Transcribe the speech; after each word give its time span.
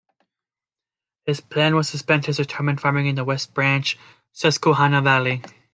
His 1.27 1.41
plan 1.41 1.75
was 1.75 1.91
to 1.91 1.99
spend 1.99 2.25
his 2.25 2.39
retirement 2.39 2.79
farming 2.79 3.05
in 3.05 3.13
the 3.13 3.23
West 3.23 3.53
Branch 3.53 3.95
Susquehanna 4.31 4.99
Valley. 5.03 5.43